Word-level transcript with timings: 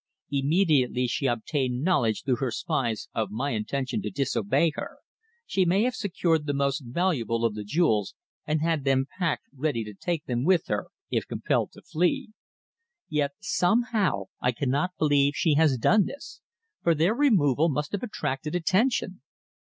"Immediately 0.31 1.05
she 1.05 1.27
obtained 1.27 1.83
knowledge 1.83 2.23
through 2.23 2.37
her 2.37 2.49
spies 2.49 3.07
of 3.13 3.29
my 3.29 3.51
intention 3.51 4.01
to 4.01 4.09
disobey 4.09 4.71
her, 4.73 4.97
she 5.45 5.63
may 5.63 5.83
have 5.83 5.93
secured 5.93 6.47
the 6.47 6.55
most 6.55 6.79
valuable 6.79 7.45
of 7.45 7.53
the 7.53 7.63
jewels 7.63 8.15
and 8.47 8.61
had 8.63 8.83
them 8.83 9.05
packed 9.19 9.45
ready 9.55 9.83
to 9.83 9.93
take 9.93 10.25
them 10.25 10.43
with 10.43 10.65
her 10.69 10.87
if 11.11 11.27
compelled 11.27 11.71
to 11.73 11.83
flee. 11.83 12.29
Yet 13.09 13.33
somehow 13.41 14.23
I 14.41 14.53
cannot 14.53 14.97
believe 14.97 15.35
she 15.35 15.53
has 15.53 15.77
done 15.77 16.07
this, 16.07 16.41
for 16.81 16.95
their 16.95 17.13
removal 17.13 17.69
must 17.69 17.91
have 17.91 18.01
attracted 18.01 18.55
attention. 18.55 19.21